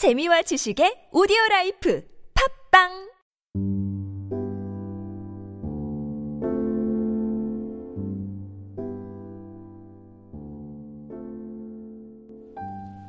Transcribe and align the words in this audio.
재미와 0.00 0.40
지식의 0.40 1.10
오디오 1.12 1.36
라이프 1.50 2.02
팟빵 2.72 2.88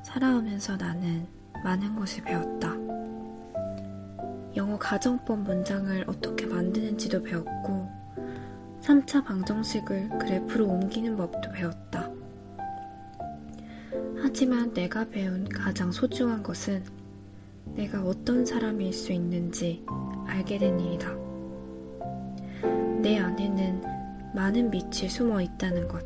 살아오면서 0.04 0.76
나는 0.76 1.26
많은 1.64 1.96
것을 1.96 2.26
배웠다. 2.26 2.74
영어 4.58 4.78
가정법 4.78 5.44
문장을 5.44 6.04
어떻게 6.10 6.46
만드는지도 6.46 7.24
배웠고, 7.24 7.90
3차 8.82 9.24
방정식을 9.24 10.10
그래프로 10.20 10.68
옮기는 10.68 11.16
법도 11.16 11.52
배웠다. 11.54 12.01
하지만 14.34 14.74
내가 14.74 15.04
배운 15.10 15.44
가장 15.44 15.92
소중한 15.92 16.42
것은 16.42 16.86
내가 17.76 18.02
어떤 18.02 18.46
사람일 18.46 18.94
수 18.94 19.12
있는지 19.12 19.84
알게 20.26 20.58
된 20.58 20.80
일이다. 20.80 21.14
내 23.02 23.20
안에는 23.20 23.82
많은 24.34 24.72
빛이 24.72 25.10
숨어 25.10 25.42
있다는 25.42 25.86
것. 25.90 26.06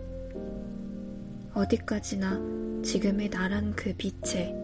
어디까지나 1.54 2.82
지금의 2.84 3.30
나란 3.30 3.76
그 3.76 3.94
빛에 3.96 4.56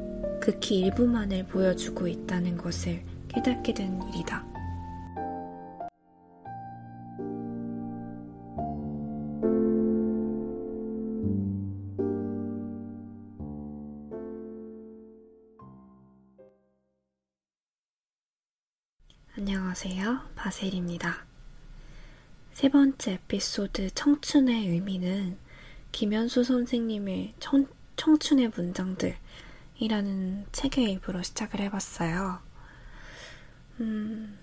극히 0.41 0.79
일부만을 0.79 1.45
보여주고 1.45 2.07
있다는 2.07 2.57
것을 2.57 3.03
깨닫게 3.27 3.75
된 3.75 4.01
일이다. 4.09 4.50
안녕하세요. 19.71 20.19
바셀입니다. 20.35 21.25
세 22.51 22.67
번째 22.67 23.13
에피소드 23.13 23.91
청춘의 23.91 24.67
의미는 24.67 25.37
김현수 25.93 26.43
선생님의 26.43 27.35
청, 27.39 27.65
청춘의 27.95 28.51
문장들이라는 28.53 30.47
책의 30.51 30.91
일부로 30.91 31.23
시작을 31.23 31.61
해봤어요. 31.61 32.39
음, 33.79 34.37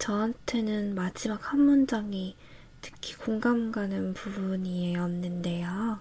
저한테는 0.00 0.96
마지막 0.96 1.52
한 1.52 1.60
문장이 1.60 2.34
특히 2.80 3.14
공감 3.14 3.70
가는 3.70 4.12
부분이었는데요. 4.12 6.00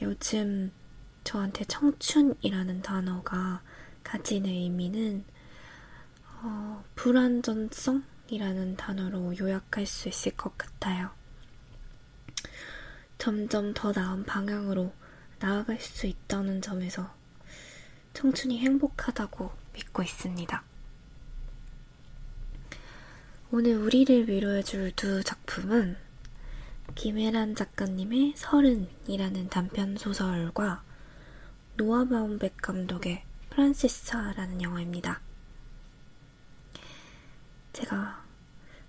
요즘 0.00 0.72
저한테 1.22 1.66
청춘이라는 1.66 2.80
단어가 2.80 3.60
가진 4.02 4.46
의미는 4.46 5.26
어, 6.46 6.84
불완전성이라는 6.94 8.76
단어로 8.76 9.38
요약할 9.38 9.86
수 9.86 10.10
있을 10.10 10.32
것 10.32 10.58
같아요. 10.58 11.10
점점 13.16 13.72
더 13.72 13.92
나은 13.92 14.24
방향으로 14.24 14.92
나아갈 15.38 15.80
수 15.80 16.06
있다는 16.06 16.60
점에서 16.60 17.14
청춘이 18.12 18.58
행복하다고 18.58 19.52
믿고 19.72 20.02
있습니다. 20.02 20.62
오늘 23.50 23.76
우리를 23.76 24.28
위로해줄 24.28 24.92
두 24.96 25.24
작품은 25.24 25.96
김혜란 26.94 27.54
작가님의 27.54 28.34
서른이라는 28.36 29.48
단편 29.48 29.96
소설과 29.96 30.82
노아 31.78 32.04
바움백 32.04 32.58
감독의 32.58 33.24
프란시스 33.48 34.13
하라는 34.13 34.60
영화입니다. 34.60 35.22
제가 37.74 38.24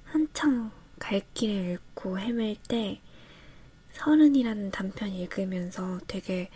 한창 0.04 0.72
갈 1.00 1.20
길을 1.34 1.56
잃고 1.56 2.20
헤맬 2.20 2.56
때 2.68 3.02
서른이라는 3.94 4.70
단편 4.70 5.10
읽으면서 5.10 6.00
되게 6.06 6.52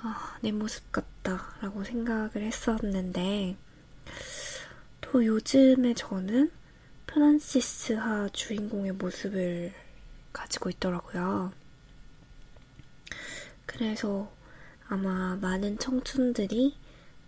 아, 0.00 0.38
내 0.40 0.50
모습 0.50 0.90
같다라고 0.90 1.84
생각을 1.84 2.36
했었는데 2.36 3.56
또 5.02 5.26
요즘에 5.26 5.92
저는 5.92 6.50
프란시스 7.06 8.11
하 8.11 8.30
주인공의 8.32 8.92
모습을 8.92 9.74
가지고 10.32 10.70
있더라고요. 10.70 11.52
그래서 13.66 14.32
아마 14.88 15.36
많은 15.36 15.78
청춘들이 15.78 16.78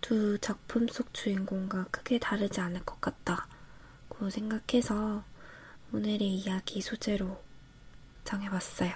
두 0.01 0.39
작품 0.39 0.87
속 0.87 1.13
주인공과 1.13 1.85
크게 1.91 2.17
다르지 2.17 2.59
않을 2.59 2.83
것 2.83 2.99
같다. 2.99 3.50
생각해서 4.29 5.23
오늘의 5.93 6.35
이야기 6.35 6.81
소재로 6.81 7.41
정해봤어요. 8.23 8.91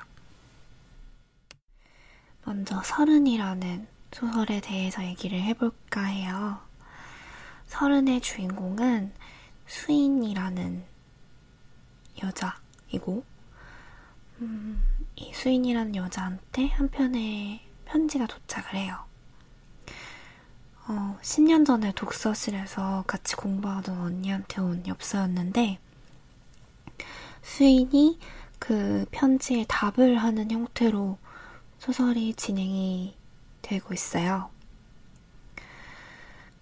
먼저 2.46 2.82
서른이라는 2.84 3.88
소설에 4.12 4.62
대해서 4.62 5.04
얘기를 5.04 5.42
해볼까 5.42 6.04
해요. 6.04 6.62
서른의 7.68 8.22
주인공은 8.22 9.14
수인이라는 9.68 10.86
여자이고, 12.24 13.26
음, 14.40 14.84
이 15.16 15.34
수인이라는 15.34 15.96
여자한테 15.96 16.68
한 16.68 16.88
편의 16.90 17.62
편지가 17.86 18.28
도착을 18.28 18.76
해요. 18.76 19.05
어, 20.88 21.18
10년 21.22 21.66
전에 21.66 21.92
독서실에서 21.94 23.06
같이 23.08 23.36
공부하던 23.36 24.00
언니한테 24.00 24.62
온 24.62 24.86
엽서였는데, 24.86 25.80
수인이 27.42 28.20
그 28.60 29.06
편지에 29.10 29.66
답을 29.68 30.18
하는 30.18 30.52
형태로 30.52 31.18
소설이 31.80 32.36
진행이 32.36 33.16
되고 33.64 33.96
있어요. 33.96 34.52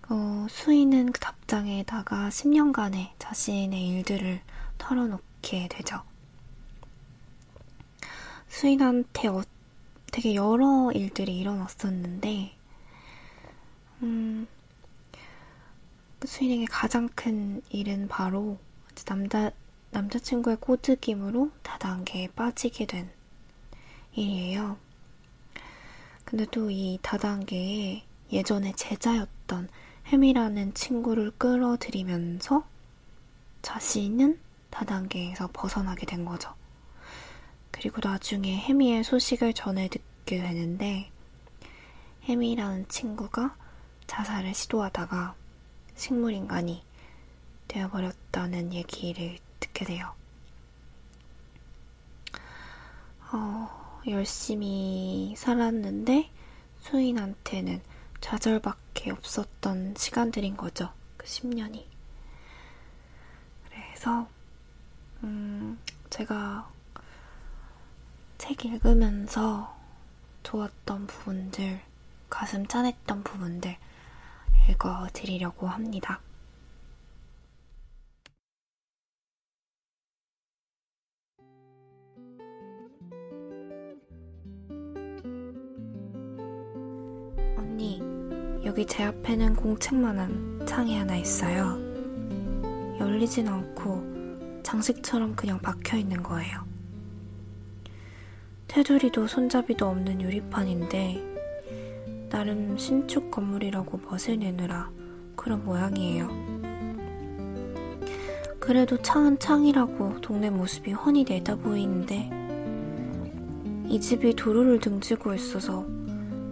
어, 0.10 0.48
수인은 0.50 1.12
그 1.12 1.20
답장에다가 1.20 2.30
10년간의 2.30 3.10
자신의 3.20 3.88
일들을 3.90 4.40
털어놓게 4.78 5.68
되죠. 5.70 6.02
수인한테 8.48 9.28
어, 9.28 9.44
되게 10.14 10.36
여러 10.36 10.92
일들이 10.94 11.38
일어났었는데, 11.40 12.62
음, 14.03 14.47
그 16.19 16.28
수인에게 16.28 16.66
가장 16.66 17.09
큰 17.16 17.62
일은 17.69 18.08
바로 18.08 18.58
남자, 19.06 19.52
남자친구의 19.91 20.58
꼬드김으로 20.58 21.52
다단계에 21.64 22.28
빠지게 22.30 22.86
된 22.86 23.09
일이에요. 24.13 24.78
근데 26.25 26.46
또 26.46 26.69
이 26.69 27.00
다단계에 27.02 28.03
예전에 28.31 28.74
제자였던 28.75 29.69
햄이라는 30.08 30.74
친구를 30.74 31.31
끌어들이면서 31.38 32.66
자신은 33.62 34.40
다단계에서 34.69 35.50
벗어나게 35.53 36.06
된 36.06 36.25
거죠. 36.25 36.53
그리고 37.72 38.02
나중에 38.03 38.58
햄이의 38.58 39.03
소식을 39.03 39.53
전해 39.53 39.88
듣게 39.88 40.42
되는데 40.42 41.09
햄이라는 42.24 42.88
친구가 42.88 43.56
자살을 44.13 44.53
시도하다가 44.53 45.34
식물인간이 45.96 46.84
되어버렸다는 47.68 48.72
얘기를 48.72 49.40
듣게 49.59 49.85
돼요. 49.85 50.13
어, 53.31 54.01
열심히 54.07 55.34
살았는데 55.35 56.29
수인한테는 56.81 57.81
좌절밖에 58.22 59.09
없었던 59.09 59.96
시간들인 59.97 60.57
거죠. 60.57 60.94
그 61.18 61.25
10년이. 61.25 61.83
그래서, 63.68 64.27
음, 65.24 65.80
제가 66.12 66.69
책 68.38 68.63
읽으면서 68.63 69.75
좋았던 70.44 71.07
부분들, 71.07 71.81
가슴 72.30 72.68
짠했던 72.68 73.24
부분들, 73.24 73.75
읽어 74.69 75.07
드리려고 75.12 75.68
합니다. 75.68 76.21
언니, 87.57 88.01
여기 88.65 88.86
제 88.86 89.04
앞에는 89.04 89.56
공책만한 89.56 90.66
창이 90.66 90.98
하나 90.98 91.18
있어요. 91.18 91.77
열리진 93.00 93.48
않고 93.48 94.62
장식처럼 94.63 95.36
그냥 95.36 95.59
박혀 95.59 95.98
있는 95.98 96.24
거예요. 96.24 96.66
테두리도 98.68 99.27
손잡이도 99.27 99.86
없는 99.86 100.21
유리판인데 100.21 101.32
나름 102.33 102.75
신축 102.80 103.30
건물이라고 103.30 104.00
멋을 104.09 104.39
내느라 104.39 104.89
그런 105.35 105.63
모양이에요. 105.63 106.27
그래도 108.59 108.97
창은 108.97 109.38
창이라고 109.38 110.19
동네 110.19 110.50
모습이 110.50 110.94
훤히 110.94 111.25
내다 111.30 111.56
보이는데 111.57 112.31
이 113.88 114.01
집이 114.01 114.33
도로를 114.35 114.80
등지고 114.80 115.35
있어서 115.35 115.85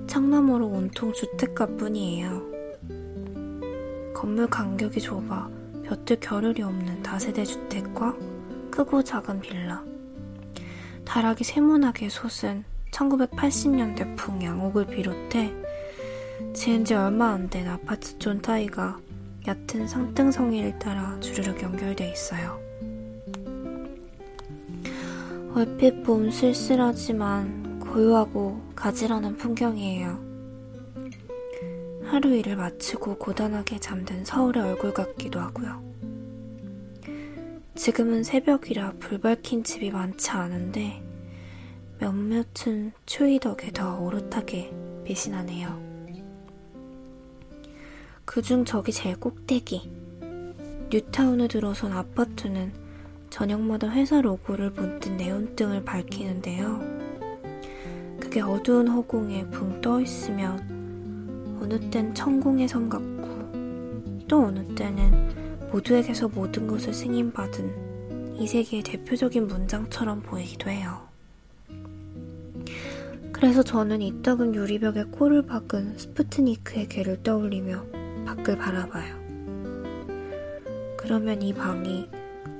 창너머로 0.05 0.67
온통 0.67 1.13
주택가 1.13 1.65
뿐이에요. 1.65 2.43
건물 4.13 4.47
간격이 4.51 5.01
좁아 5.01 5.49
볕들 5.87 6.19
겨를이 6.19 6.61
없는 6.61 7.01
다세대 7.01 7.43
주택과 7.43 8.15
크고 8.69 9.01
작은 9.01 9.41
빌라. 9.41 9.83
다락이 11.05 11.43
세모나게 11.43 12.09
솟은 12.09 12.65
1980년대풍 12.91 14.43
양옥을 14.43 14.85
비롯해 14.85 15.55
지은 16.53 16.85
지 16.85 16.93
얼마 16.93 17.29
안 17.31 17.49
된 17.49 17.67
아파트 17.67 18.17
쫀따이가 18.19 18.99
얕은 19.47 19.87
상등성이를 19.87 20.77
따라 20.79 21.19
주르륵 21.19 21.61
연결돼 21.63 22.11
있어요. 22.11 22.59
얼핏 25.53 26.03
봄 26.03 26.29
쓸쓸하지만 26.29 27.79
고요하고 27.79 28.61
가지런한 28.75 29.35
풍경이에요. 29.37 30.31
하루 32.05 32.35
일을 32.35 32.55
마치고 32.57 33.17
고단하게 33.17 33.79
잠든 33.79 34.23
서울의 34.25 34.63
얼굴 34.63 34.93
같기도 34.93 35.39
하고요. 35.39 35.81
지금은 37.75 38.23
새벽이라 38.23 38.93
불 38.99 39.19
밝힌 39.19 39.63
집이 39.63 39.91
많지 39.91 40.29
않은데 40.31 41.01
몇몇은 41.99 42.91
추위 43.05 43.39
덕에 43.39 43.71
더 43.71 43.99
오롯하게 43.99 44.73
빛이 45.03 45.33
나네요. 45.35 45.90
그중 48.31 48.63
저기 48.63 48.93
제일 48.93 49.19
꼭대기. 49.19 49.91
뉴타운에 50.89 51.49
들어선 51.49 51.91
아파트는 51.91 52.71
저녁마다 53.29 53.89
회사 53.89 54.21
로고를 54.21 54.71
본뜬 54.71 55.17
네온등을 55.17 55.83
밝히는데요. 55.83 56.79
그게 58.21 58.39
어두운 58.39 58.87
허공에 58.87 59.49
붕 59.49 59.81
떠 59.81 59.99
있으면 59.99 61.59
어느 61.61 61.77
땐 61.89 62.15
천공의 62.15 62.69
섬 62.69 62.87
같고 62.87 64.21
또 64.29 64.45
어느 64.45 64.75
때는 64.75 65.69
모두에게서 65.69 66.29
모든 66.29 66.67
것을 66.67 66.93
승인받은 66.93 68.37
이 68.39 68.47
세계의 68.47 68.83
대표적인 68.83 69.45
문장처럼 69.45 70.21
보이기도 70.21 70.69
해요. 70.69 71.01
그래서 73.33 73.61
저는 73.61 74.01
이따금 74.01 74.55
유리벽에 74.55 75.03
코를 75.11 75.45
박은 75.45 75.97
스푸트니크의 75.97 76.87
개를 76.87 77.23
떠올리며 77.23 77.99
밖을 78.25 78.57
바라봐요. 78.57 79.21
그러면 80.97 81.41
이 81.41 81.53
방이 81.53 82.07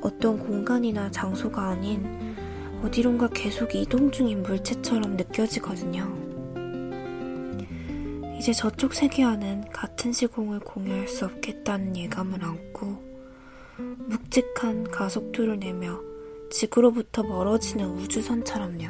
어떤 0.01 0.39
공간이나 0.39 1.11
장소가 1.11 1.69
아닌 1.69 2.35
어디론가 2.83 3.29
계속 3.29 3.75
이동 3.75 4.11
중인 4.11 4.41
물체처럼 4.43 5.15
느껴지거든요. 5.15 6.31
이제 8.39 8.53
저쪽 8.53 8.95
세계와는 8.95 9.69
같은 9.69 10.11
시공을 10.11 10.61
공유할 10.61 11.07
수 11.07 11.25
없겠다는 11.25 11.95
예감을 11.95 12.43
안고 12.43 13.11
묵직한 13.77 14.89
가속도를 14.89 15.59
내며 15.59 16.01
지구로부터 16.49 17.21
멀어지는 17.21 17.85
우주선처럼요. 17.85 18.89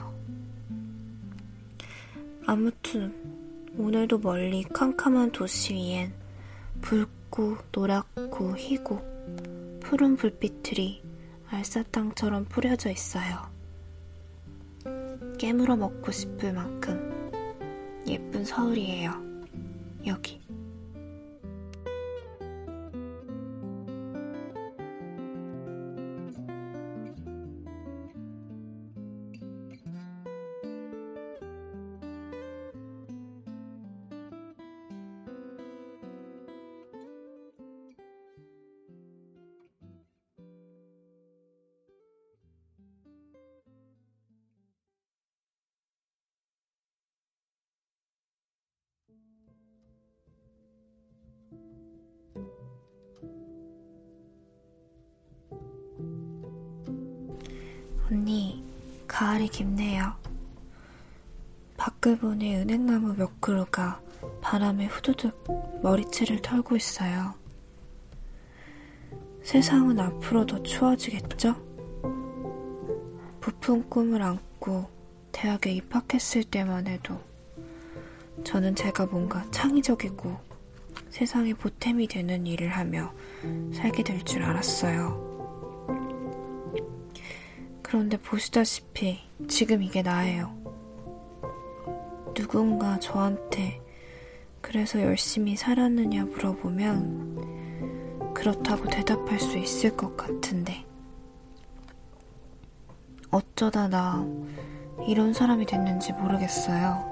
아무튼 2.46 3.14
오늘도 3.78 4.20
멀리 4.20 4.64
캄캄한 4.64 5.32
도시 5.34 5.74
위엔 5.74 6.21
붉고 6.82 7.58
노랗고 7.72 8.58
희고 8.58 9.80
푸른 9.82 10.16
불빛들이 10.16 11.04
알사탕처럼 11.50 12.46
뿌려져 12.46 12.90
있어요. 12.90 13.50
깨물어 15.38 15.76
먹고 15.76 16.12
싶을 16.12 16.54
만큼 16.54 17.12
예쁜 18.08 18.44
서울이에요. 18.46 19.14
여기. 20.08 20.42
가을이 59.22 59.50
깊네요. 59.50 60.16
밖을 61.78 62.18
보니 62.18 62.56
은행나무 62.56 63.14
몇 63.14 63.40
그루가 63.40 64.02
바람에 64.42 64.88
후두둑 64.88 65.80
머리채를 65.84 66.42
털고 66.42 66.76
있어요. 66.76 67.36
세상은 69.44 70.00
앞으로 70.00 70.48
더 70.48 70.64
추워지겠죠? 70.64 71.54
부푼 73.40 73.88
꿈을 73.88 74.24
안고 74.24 74.90
대학에 75.32 75.70
입학했을 75.70 76.44
때만 76.44 76.88
해도 76.88 77.20
저는 78.44 78.74
제가 78.74 79.06
뭔가 79.06 79.46
창의적이고 79.52 80.36
세상에 81.12 81.54
보탬이 81.54 82.08
되는 82.08 82.48
일을 82.48 82.70
하며 82.70 83.14
살게 83.72 84.02
될 84.02 84.26
줄 84.26 84.42
알았어요. 84.42 85.31
그런데 87.92 88.16
보시다시피 88.16 89.20
지금 89.50 89.84
이게 89.84 90.02
나예요. 90.02 90.56
누군가 92.34 92.98
저한테 93.00 93.82
그래서 94.62 95.02
열심히 95.02 95.58
살았느냐 95.58 96.24
물어보면 96.24 98.34
그렇다고 98.34 98.86
대답할 98.86 99.42
수 99.42 99.58
있을 99.58 99.98
것 99.98 100.16
같은데 100.16 100.86
어쩌다 103.30 103.90
나 103.90 104.26
이런 105.06 105.34
사람이 105.34 105.66
됐는지 105.66 106.14
모르겠어요. 106.14 107.12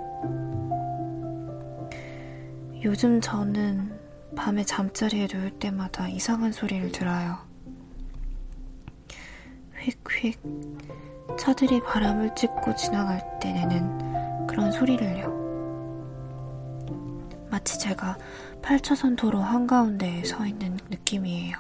요즘 2.86 3.20
저는 3.20 4.00
밤에 4.38 4.64
잠자리에 4.64 5.28
누울 5.30 5.52
때마다 5.60 6.08
이상한 6.08 6.54
소리를 6.54 6.90
들어요. 6.94 7.49
휙휙 9.80 10.40
차들이 11.38 11.82
바람을 11.82 12.36
찍고 12.36 12.76
지나갈 12.76 13.40
때 13.40 13.52
내는 13.54 14.48
그런 14.48 14.72
소리를요. 14.72 15.40
마치 17.50 17.80
제가 17.80 18.18
8차선 18.62 19.18
도로 19.18 19.40
한가운데에 19.40 20.24
서 20.24 20.46
있는 20.46 20.78
느낌이에요. 20.90 21.58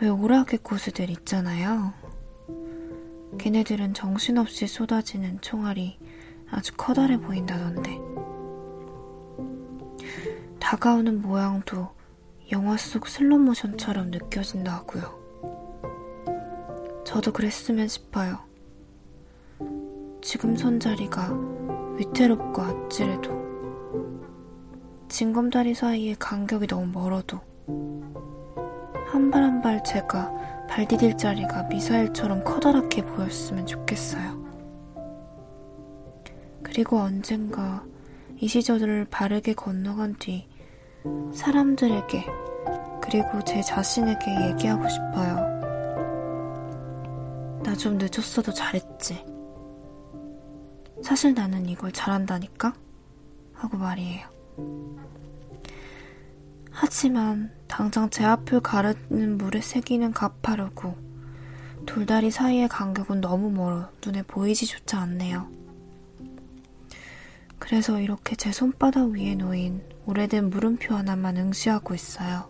왜 0.00 0.08
오락의 0.08 0.60
고수들 0.62 1.10
있잖아요. 1.10 1.92
걔네들은 3.38 3.94
정신없이 3.94 4.66
쏟아지는 4.66 5.40
총알이 5.40 5.98
아주 6.50 6.72
커다래 6.76 7.16
보인다던데. 7.18 7.98
다가오는 10.60 11.22
모양도 11.22 11.88
영화 12.52 12.76
속 12.76 13.08
슬로모션처럼 13.08 14.10
느껴진다고요. 14.10 15.27
저도 17.08 17.32
그랬으면 17.32 17.88
싶어요. 17.88 18.38
지금 20.20 20.54
선 20.56 20.78
자리가 20.78 21.32
위태롭고 21.96 22.60
아찔해도 22.60 23.48
징검다리 25.08 25.72
사이의 25.74 26.16
간격이 26.18 26.66
너무 26.66 26.84
멀어도 26.92 27.40
한 29.06 29.30
발 29.30 29.42
한 29.42 29.62
발 29.62 29.82
제가 29.84 30.66
발 30.68 30.86
디딜 30.86 31.16
자리가 31.16 31.62
미사일처럼 31.62 32.44
커다랗게 32.44 33.06
보였으면 33.06 33.64
좋겠어요. 33.64 34.46
그리고 36.62 36.98
언젠가 36.98 37.86
이 38.36 38.46
시절을 38.46 39.06
바르게 39.10 39.54
건너간 39.54 40.14
뒤 40.18 40.46
사람들에게 41.32 42.26
그리고 43.00 43.42
제 43.46 43.62
자신에게 43.62 44.50
얘기하고 44.50 44.86
싶어요. 44.90 45.57
나 47.68 47.74
좀 47.76 47.98
늦었어도 47.98 48.54
잘했지. 48.54 49.26
사실 51.04 51.34
나는 51.34 51.68
이걸 51.68 51.92
잘한다니까? 51.92 52.72
하고 53.52 53.76
말이에요. 53.76 54.26
하지만 56.70 57.52
당장 57.66 58.08
제 58.08 58.24
앞을 58.24 58.60
가르는 58.60 59.36
물에 59.36 59.60
새기는 59.60 60.12
가파르고 60.12 60.96
돌다리 61.84 62.30
사이의 62.30 62.68
간격은 62.68 63.20
너무 63.20 63.50
멀어 63.50 63.90
눈에 64.02 64.22
보이지조차 64.22 65.00
않네요. 65.00 65.46
그래서 67.58 68.00
이렇게 68.00 68.34
제 68.34 68.50
손바닥 68.50 69.10
위에 69.10 69.34
놓인 69.34 69.82
오래된 70.06 70.48
물음표 70.48 70.94
하나만 70.94 71.36
응시하고 71.36 71.94
있어요. 71.94 72.48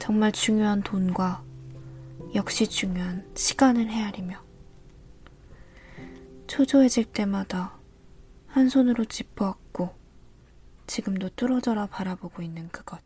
정말 0.00 0.32
중요한 0.32 0.82
돈과 0.82 1.47
역시 2.34 2.68
중요한 2.68 3.26
시간을 3.34 3.90
헤아리며 3.90 4.44
초조해질 6.46 7.06
때마다 7.06 7.78
한 8.46 8.68
손으로 8.68 9.04
짚어왔고 9.04 9.94
지금도 10.86 11.30
뚫어져라 11.30 11.86
바라보고 11.86 12.42
있는 12.42 12.68
그것. 12.68 13.00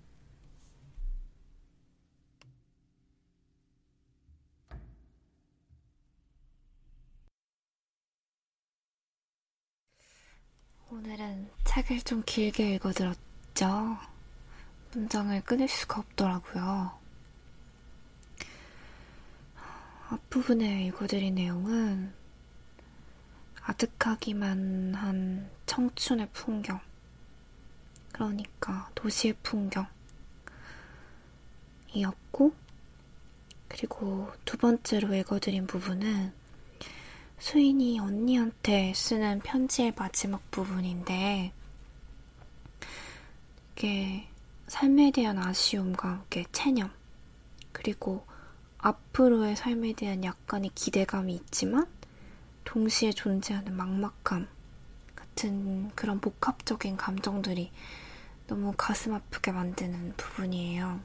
오늘은 10.90 11.50
책을 11.64 12.02
좀 12.02 12.22
길게 12.24 12.74
읽어들었죠. 12.74 13.96
문장을 14.92 15.40
끊을 15.42 15.66
수가 15.66 16.00
없더라고요. 16.00 17.01
앞부분에 20.12 20.88
읽어드린 20.88 21.36
내용은 21.36 22.12
아득하기만 23.62 24.94
한 24.94 25.50
청춘의 25.64 26.28
풍경. 26.34 26.78
그러니까 28.12 28.90
도시의 28.94 29.34
풍경이었고, 29.42 29.88
그리고 33.68 34.30
두 34.44 34.58
번째로 34.58 35.14
읽어드린 35.14 35.66
부분은 35.66 36.34
수인이 37.38 37.98
언니한테 37.98 38.92
쓰는 38.94 39.40
편지의 39.40 39.94
마지막 39.96 40.42
부분인데, 40.50 41.54
이게 43.72 44.28
삶에 44.66 45.10
대한 45.10 45.38
아쉬움과 45.38 46.10
함께 46.10 46.44
체념, 46.52 46.90
그리고 47.72 48.26
앞으로의 48.82 49.56
삶에 49.56 49.94
대한 49.94 50.22
약간의 50.24 50.72
기대감이 50.74 51.34
있지만, 51.34 51.86
동시에 52.64 53.12
존재하는 53.12 53.74
막막함 53.76 54.46
같은 55.14 55.90
그런 55.94 56.20
복합적인 56.20 56.96
감정들이 56.96 57.70
너무 58.46 58.74
가슴 58.76 59.14
아프게 59.14 59.52
만드는 59.52 60.14
부분이에요. 60.16 61.00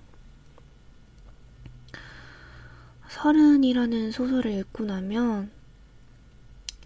서른이라는 3.09 4.11
소설을 4.11 4.51
읽고 4.51 4.83
나면 4.83 5.51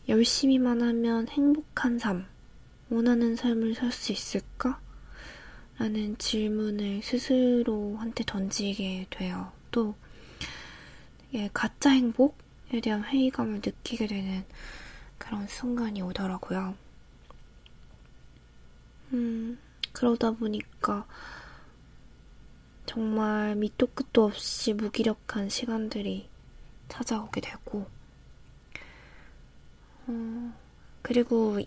열심히만 0.07 0.81
하면 0.81 1.27
행복한 1.29 1.98
삶, 1.98 2.25
원하는 2.89 3.36
삶을 3.36 3.75
살 3.75 3.91
수 3.91 4.12
있을까? 4.12 4.79
라는 5.77 6.17
질문을 6.17 7.01
스스로한테 7.01 8.24
던지게 8.27 9.07
돼요. 9.10 9.51
또, 9.71 9.95
가짜 11.54 11.92
행복? 11.92 12.38
에 12.74 12.80
대한 12.80 13.04
회의감을 13.04 13.56
느끼게 13.56 14.08
되는 14.08 14.46
그런 15.18 15.46
순간이 15.48 16.02
오더라고요. 16.02 16.74
음, 19.12 19.60
그러다 19.92 20.32
보니까 20.32 21.06
정말 22.86 23.56
밑도 23.56 23.88
끝도 23.88 24.24
없이 24.24 24.74
무기력한 24.74 25.50
시간들이 25.50 26.30
찾아오게 26.88 27.42
되고, 27.42 27.88
어, 30.08 30.54
그리고 31.02 31.60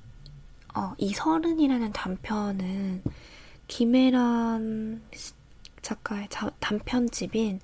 어, 0.75 0.95
이 0.99 1.13
서른이라는 1.13 1.93
단편은 1.93 3.03
김혜란 3.69 5.03
작가의 5.83 6.29
자, 6.31 6.51
단편집인 6.61 7.61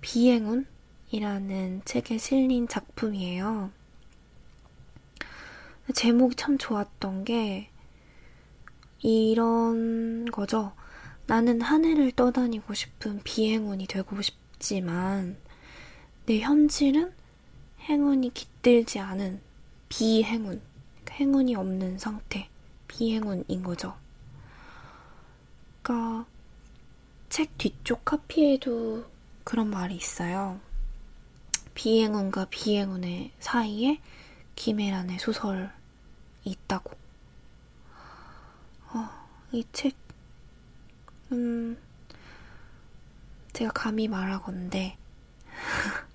비행운 0.00 0.66
이라는 1.12 1.82
책에 1.84 2.18
실린 2.18 2.68
작품이에요. 2.68 3.70
제목이 5.92 6.36
참 6.36 6.56
좋았던 6.56 7.24
게 7.24 7.68
이런 9.02 10.26
거죠. 10.26 10.72
나는 11.26 11.60
하늘을 11.60 12.12
떠다니고 12.12 12.74
싶은 12.74 13.20
비행운이 13.24 13.88
되고 13.88 14.22
싶지만 14.22 15.36
내 16.26 16.38
현실은 16.38 17.12
행운이 17.80 18.32
깃들지 18.32 19.00
않은 19.00 19.40
비행운, 19.88 20.62
행운이 21.10 21.56
없는 21.56 21.98
상태, 21.98 22.48
비행운인 22.86 23.64
거죠. 23.64 23.96
그러니까 25.82 26.24
책 27.28 27.58
뒤쪽 27.58 28.04
카피에도 28.04 29.04
그런 29.42 29.70
말이 29.70 29.96
있어요. 29.96 30.60
비행운과 31.74 32.46
비행운의 32.50 33.32
사이에 33.38 34.00
김혜란의 34.56 35.18
소설이 35.18 35.68
있다고. 36.44 36.90
어, 38.92 39.08
이 39.52 39.64
책, 39.72 39.96
음, 41.32 41.78
제가 43.52 43.72
감히 43.72 44.08
말하건데, 44.08 44.96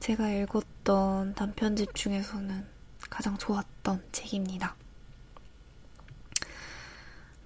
제가 0.00 0.30
읽었던 0.30 1.34
단편집 1.34 1.94
중에서는 1.94 2.66
가장 3.10 3.38
좋았던 3.38 4.04
책입니다. 4.12 4.76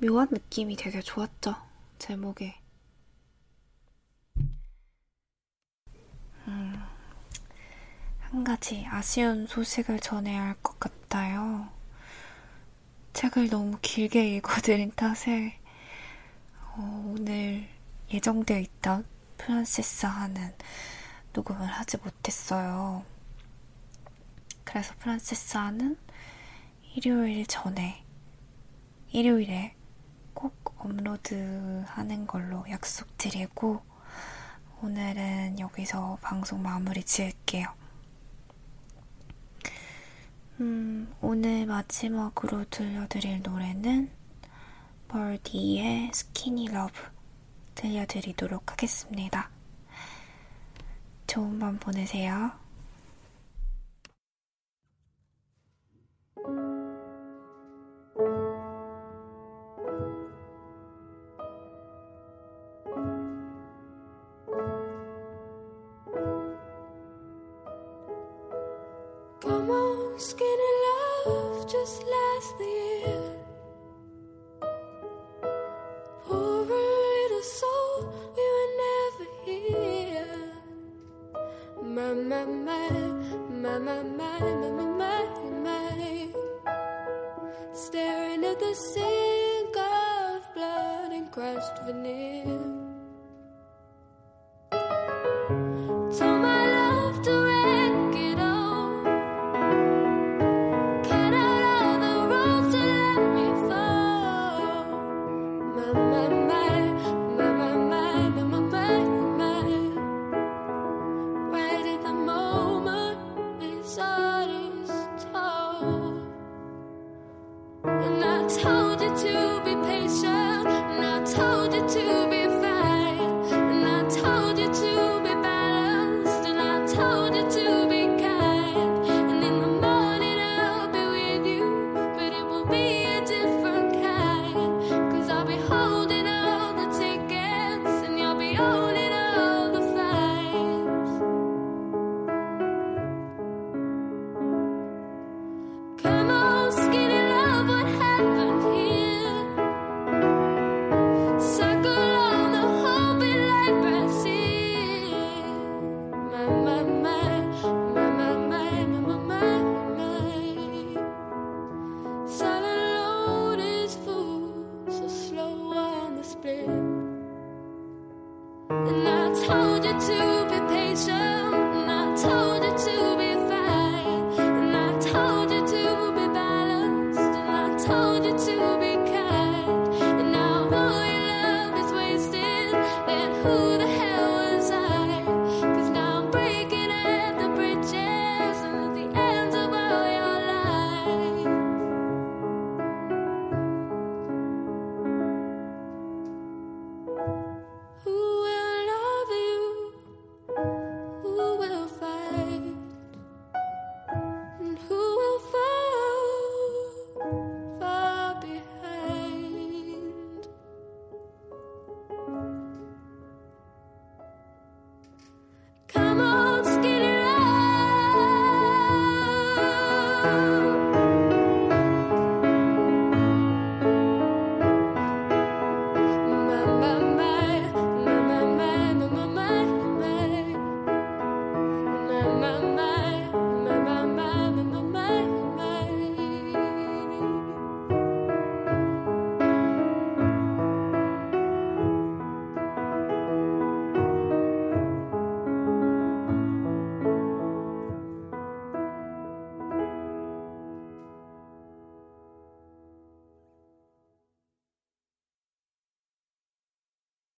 묘한 0.00 0.28
느낌이 0.30 0.76
되게 0.76 1.00
좋았죠. 1.00 1.56
제목에. 1.98 2.67
한 8.30 8.44
가지 8.44 8.86
아쉬운 8.90 9.46
소식을 9.46 10.00
전해야 10.00 10.42
할것 10.42 10.78
같아요. 10.78 11.66
책을 13.14 13.48
너무 13.48 13.78
길게 13.80 14.36
읽어드린 14.36 14.92
탓에 14.94 15.58
어, 16.60 17.14
오늘 17.16 17.66
예정되어 18.12 18.58
있던 18.58 19.06
프란세스하는 19.38 20.54
녹음을 21.32 21.66
하지 21.66 21.96
못했어요. 21.96 23.02
그래서 24.62 24.92
프란세스하는 24.98 25.96
일요일 26.96 27.46
전에 27.46 28.04
일요일에 29.10 29.74
꼭 30.34 30.74
업로드하는 30.76 32.26
걸로 32.26 32.66
약속드리고 32.68 33.80
오늘은 34.82 35.58
여기서 35.60 36.18
방송 36.20 36.60
마무리 36.60 37.02
지을게요. 37.02 37.87
음, 40.60 41.14
오늘 41.20 41.66
마지막으로 41.66 42.64
들려드릴 42.68 43.42
노래는 43.42 44.10
Birdy의 45.06 46.10
Skinny 46.12 46.66
Love 46.68 46.92
들려드리도록 47.76 48.72
하겠습니다. 48.72 49.50
좋은 51.28 51.60
밤 51.60 51.78
보내세요. 51.78 52.50